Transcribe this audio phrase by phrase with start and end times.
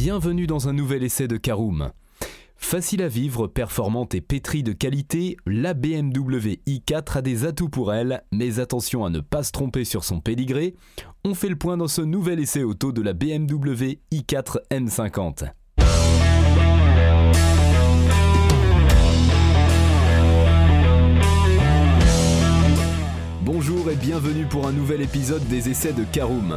[0.00, 1.90] bienvenue dans un nouvel essai de Caroom.
[2.56, 7.92] Facile à vivre, performante et pétrie de qualité, la BMW i4 a des atouts pour
[7.92, 10.76] elle, mais attention à ne pas se tromper sur son pédigré.
[11.24, 15.50] On fait le point dans ce nouvel essai auto de la BMW i4 M50.
[23.42, 26.56] Bonjour et bienvenue pour un nouvel épisode des essais de Caroom.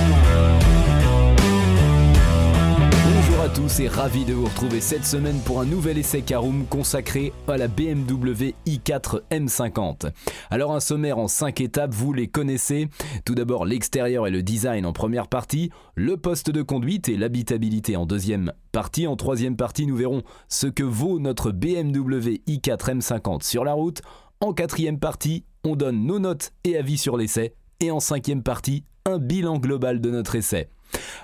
[3.53, 7.57] Tous et ravi de vous retrouver cette semaine pour un nouvel essai Caroom consacré à
[7.57, 10.11] la BMW i4 M50.
[10.49, 12.87] Alors un sommaire en 5 étapes, vous les connaissez.
[13.25, 17.97] Tout d'abord l'extérieur et le design en première partie, le poste de conduite et l'habitabilité
[17.97, 19.07] en deuxième partie.
[19.07, 24.01] En troisième partie, nous verrons ce que vaut notre BMW i4 M50 sur la route.
[24.39, 27.53] En quatrième partie, on donne nos notes et avis sur l'essai.
[27.81, 30.69] Et en cinquième partie, un bilan global de notre essai.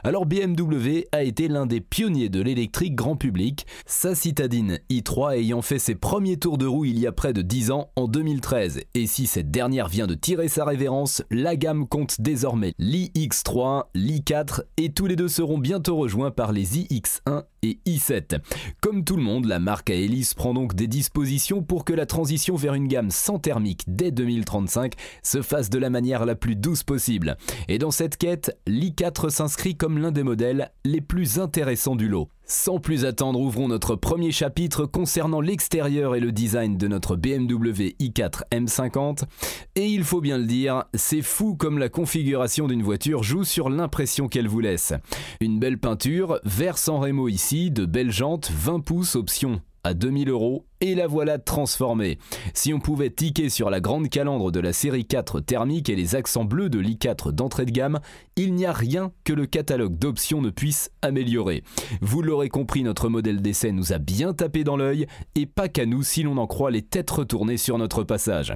[0.03, 5.61] Alors BMW a été l'un des pionniers de l'électrique grand public, sa citadine i3 ayant
[5.61, 8.81] fait ses premiers tours de roue il y a près de 10 ans en 2013.
[8.93, 14.61] Et si cette dernière vient de tirer sa révérence, la gamme compte désormais l'iX3, l'i4
[14.77, 18.39] et tous les deux seront bientôt rejoints par les iX1 et i7.
[18.81, 22.55] Comme tout le monde, la marque Aelis prend donc des dispositions pour que la transition
[22.55, 24.93] vers une gamme sans thermique dès 2035
[25.23, 27.37] se fasse de la manière la plus douce possible.
[27.67, 32.29] Et dans cette quête, l'i4 s'inscrit comme l'un des modèles les plus intéressants du lot.
[32.45, 37.95] Sans plus attendre, ouvrons notre premier chapitre concernant l'extérieur et le design de notre BMW
[37.99, 39.23] i4 M50.
[39.75, 43.69] Et il faut bien le dire, c'est fou comme la configuration d'une voiture joue sur
[43.69, 44.93] l'impression qu'elle vous laisse.
[45.41, 50.29] Une belle peinture, vert sans rémo ici, de belles jantes, 20 pouces option à 2000
[50.29, 52.17] euros et la voilà transformée.
[52.53, 56.15] Si on pouvait tiquer sur la grande calandre de la série 4 thermique et les
[56.15, 57.99] accents bleus de l'i4 d'entrée de gamme,
[58.35, 61.63] il n'y a rien que le catalogue d'options ne puisse améliorer.
[62.01, 65.85] Vous l'aurez compris, notre modèle d'essai nous a bien tapé dans l'œil et pas qu'à
[65.85, 68.55] nous si l'on en croit les têtes retournées sur notre passage.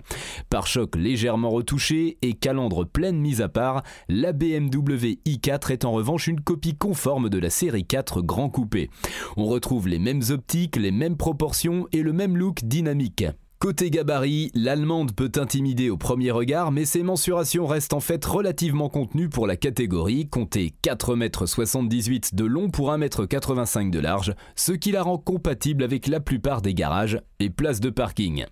[0.49, 5.91] Par choc légèrement retouché et calandre pleine mise à part, la BMW i4 est en
[5.91, 8.89] revanche une copie conforme de la série 4 grand coupé.
[9.37, 13.25] On retrouve les mêmes optiques, les mêmes proportions et le même look dynamique.
[13.61, 18.89] Côté gabarit, l'allemande peut intimider au premier regard, mais ses mensurations restent en fait relativement
[18.89, 24.71] contenues pour la catégorie, comptez 4,78 m de long pour 1,85 m de large, ce
[24.71, 28.45] qui la rend compatible avec la plupart des garages et places de parking.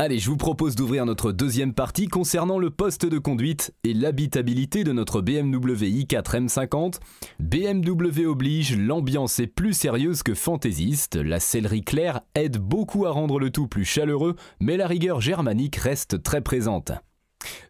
[0.00, 4.82] Allez, je vous propose d'ouvrir notre deuxième partie concernant le poste de conduite et l'habitabilité
[4.82, 6.94] de notre BMW i4 M50.
[7.38, 13.38] BMW oblige, l'ambiance est plus sérieuse que fantaisiste, la sellerie claire aide beaucoup à rendre
[13.38, 16.90] le tout plus chaleureux, mais la rigueur germanique reste très présente.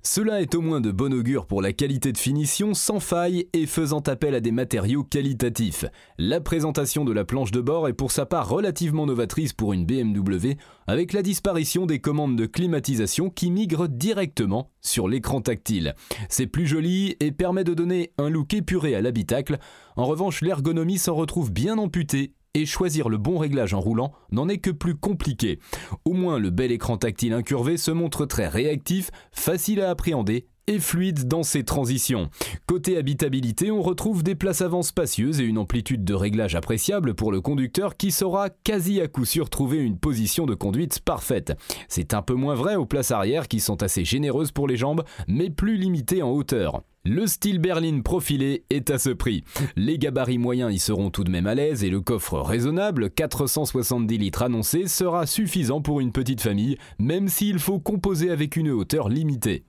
[0.03, 3.67] Cela est au moins de bon augure pour la qualité de finition sans faille et
[3.67, 5.85] faisant appel à des matériaux qualitatifs.
[6.19, 9.87] La présentation de la planche de bord est pour sa part relativement novatrice pour une
[9.87, 15.95] BMW avec la disparition des commandes de climatisation qui migrent directement sur l'écran tactile.
[16.29, 19.59] C'est plus joli et permet de donner un look épuré à l'habitacle.
[19.97, 24.49] En revanche, l'ergonomie s'en retrouve bien amputée et choisir le bon réglage en roulant n'en
[24.49, 25.59] est que plus compliqué.
[26.05, 30.79] Au moins le bel écran tactile incurvé se montre très réactif, facile à appréhender et
[30.79, 32.31] fluide dans ses transitions.
[32.67, 37.33] Côté habitabilité, on retrouve des places avant spacieuses et une amplitude de réglage appréciable pour
[37.33, 41.53] le conducteur qui saura quasi à coup sûr trouver une position de conduite parfaite.
[41.89, 45.05] C'est un peu moins vrai aux places arrière qui sont assez généreuses pour les jambes,
[45.29, 46.83] mais plus limitées en hauteur.
[47.07, 49.45] Le style berline profilé est à ce prix.
[49.77, 54.17] Les gabarits moyens y seront tout de même à l'aise et le coffre raisonnable, 470
[54.17, 59.11] litres annoncé, sera suffisant pour une petite famille, même s'il faut composer avec une hauteur
[59.11, 59.67] limitée.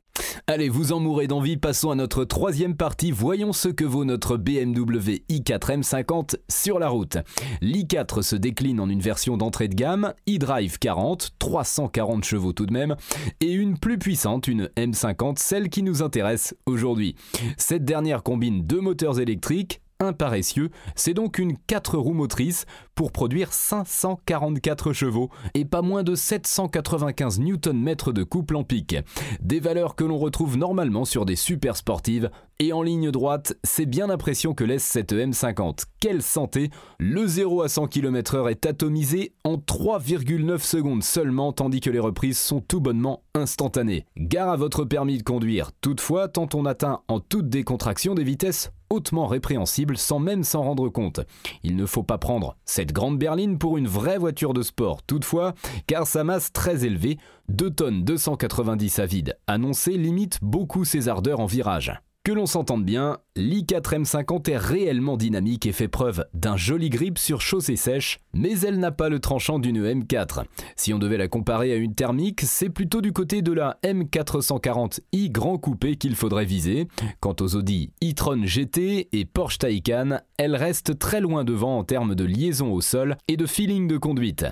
[0.48, 4.38] Allez, vous en mourrez d'envie, passons à notre troisième partie, voyons ce que vaut notre
[4.38, 7.18] BMW i4 M50 sur la route.
[7.62, 12.74] L'i4 se décline en une version d'entrée de gamme, e-drive 40, 340 chevaux tout de
[12.74, 12.96] même,
[13.42, 17.16] et une plus puissante, une M50, celle qui nous intéresse aujourd'hui.
[17.58, 22.66] Cette dernière combine deux moteurs électriques, un paressieux, c'est donc une 4 roues motrices
[22.96, 28.96] pour produire 544 chevaux et pas moins de 795 Nm de couple en pic.
[29.42, 33.86] Des valeurs que l'on retrouve normalement sur des super sportives et en ligne droite, c'est
[33.86, 35.84] bien l'impression que laisse cette M50.
[36.00, 36.70] Quelle santé
[37.00, 42.38] Le 0 à 100 km/h est atomisé en 3,9 secondes seulement, tandis que les reprises
[42.38, 44.06] sont tout bonnement instantanées.
[44.18, 45.72] Gare à votre permis de conduire.
[45.82, 50.90] Toutefois, tant on atteint en toute décontraction des vitesses hautement répréhensibles sans même s'en rendre
[50.90, 51.20] compte.
[51.64, 55.54] Il ne faut pas prendre cette grande berline pour une vraie voiture de sport, toutefois,
[55.88, 57.18] car sa masse très élevée,
[57.50, 62.00] 2 tonnes 290 à vide, annoncée limite beaucoup ses ardeurs en virage.
[62.26, 67.40] Que l'on s'entende bien, l'i4M50 est réellement dynamique et fait preuve d'un joli grip sur
[67.40, 70.44] chaussée sèche, mais elle n'a pas le tranchant d'une M4.
[70.76, 75.32] Si on devait la comparer à une thermique, c'est plutôt du côté de la M440i
[75.32, 76.88] Grand Coupé qu'il faudrait viser.
[77.20, 82.16] Quant aux Audi e-tron GT et Porsche Taycan, elle reste très loin devant en termes
[82.16, 84.48] de liaison au sol et de feeling de conduite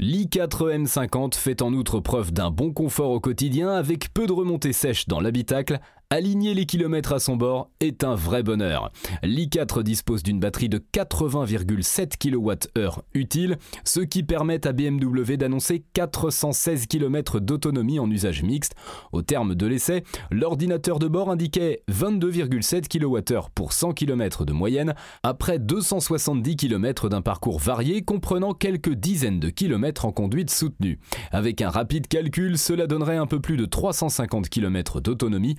[0.00, 5.08] l'i4M50 fait en outre preuve d'un bon confort au quotidien avec peu de remontées sèches
[5.08, 5.80] dans l'habitacle,
[6.10, 8.90] Aligner les kilomètres à son bord est un vrai bonheur.
[9.22, 16.86] l'i4 dispose d'une batterie de 80,7 kWh utile, ce qui permet à BMW d'annoncer 416
[16.86, 18.74] km d'autonomie en usage mixte.
[19.12, 24.94] Au terme de l'essai, l'ordinateur de bord indiquait 22,7 kWh pour 100 km de moyenne,
[25.22, 31.00] après 270 km d'un parcours varié comprenant quelques dizaines de kilomètres en conduite soutenue.
[31.32, 35.56] Avec un rapide calcul, cela donnerait un peu plus de 350 km d'autonomie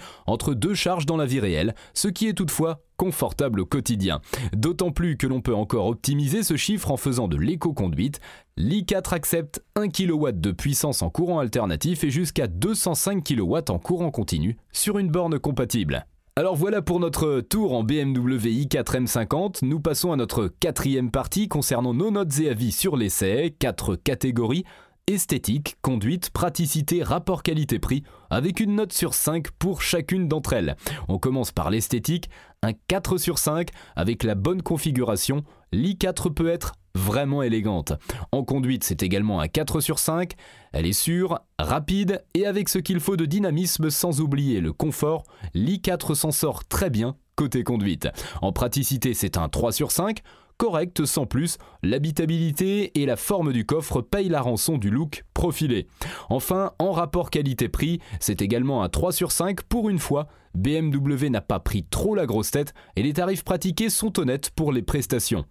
[0.48, 4.20] deux charges dans la vie réelle, ce qui est toutefois confortable au quotidien.
[4.54, 8.20] D'autant plus que l'on peut encore optimiser ce chiffre en faisant de l'éco-conduite.
[8.58, 14.12] L'i4 accepte 1 kW de puissance en courant alternatif et jusqu'à 205 kW en courant
[14.12, 16.06] continu sur une borne compatible.
[16.40, 19.66] Alors voilà pour notre tour en BMW i4 M50.
[19.66, 24.64] Nous passons à notre quatrième partie concernant nos notes et avis sur l'essai, quatre catégories
[25.10, 30.76] esthétique, conduite, praticité, rapport qualité-prix, avec une note sur 5 pour chacune d'entre elles.
[31.08, 32.30] On commence par l'esthétique,
[32.62, 37.94] un 4 sur 5 avec la bonne configuration, l'i4 peut être vraiment élégante.
[38.32, 40.34] En conduite, c'est également un 4 sur 5,
[40.74, 45.24] elle est sûre, rapide et avec ce qu'il faut de dynamisme sans oublier le confort,
[45.56, 48.10] l'i4 s'en sort très bien côté conduite.
[48.44, 50.20] En praticité, c'est un 3 sur 5,
[50.60, 55.88] correct sans plus, l'habitabilité et la forme du coffre payent la rançon du look profilé.
[56.30, 60.28] Enfin, en rapport qualité-prix, c'est également un 3 sur 5 pour une fois.
[60.56, 64.74] BMW n'a pas pris trop la grosse tête et les tarifs pratiqués sont honnêtes pour
[64.74, 65.46] les prestations.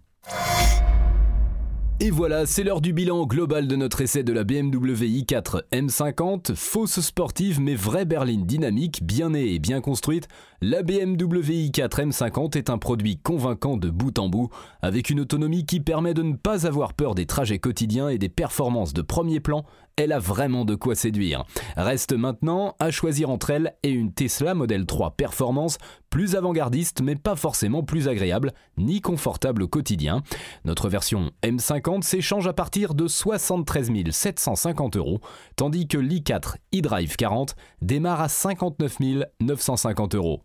[2.01, 6.55] Et voilà, c'est l'heure du bilan global de notre essai de la BMW i4 M50,
[6.55, 10.29] fausse sportive mais vraie berline dynamique, bien née et bien construite.
[10.61, 14.49] La BMW i4 M50 est un produit convaincant de bout en bout,
[14.81, 18.29] avec une autonomie qui permet de ne pas avoir peur des trajets quotidiens et des
[18.29, 19.65] performances de premier plan
[19.99, 21.43] elle a vraiment de quoi séduire.
[21.75, 25.77] Reste maintenant à choisir entre elle et une Tesla Model 3 Performance
[26.09, 30.23] plus avant-gardiste mais pas forcément plus agréable ni confortable au quotidien.
[30.65, 35.19] Notre version M50 s'échange à partir de 73 750 euros,
[35.55, 38.99] tandis que l'i4 e-Drive 40 démarre à 59
[39.39, 40.41] 950 euros.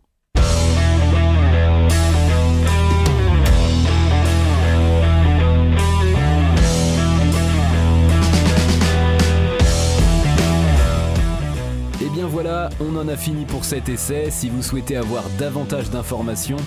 [12.45, 14.29] Voilà, on en a fini pour cet essai.
[14.29, 16.57] Si vous souhaitez avoir davantage d'informations,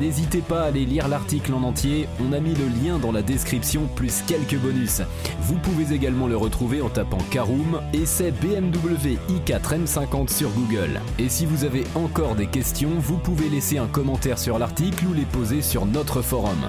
[0.00, 3.20] N'hésitez pas à aller lire l'article en entier, on a mis le lien dans la
[3.20, 5.02] description plus quelques bonus.
[5.40, 11.00] Vous pouvez également le retrouver en tapant Caroom c'est BMW i4 M50 sur Google.
[11.18, 15.14] Et si vous avez encore des questions, vous pouvez laisser un commentaire sur l'article ou
[15.14, 16.68] les poser sur notre forum.